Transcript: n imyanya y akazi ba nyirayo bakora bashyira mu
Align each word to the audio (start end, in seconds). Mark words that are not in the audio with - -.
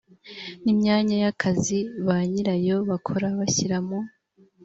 n 0.63 0.65
imyanya 0.73 1.15
y 1.23 1.27
akazi 1.31 1.79
ba 2.05 2.17
nyirayo 2.31 2.77
bakora 2.89 3.25
bashyira 3.39 3.77
mu 3.87 3.99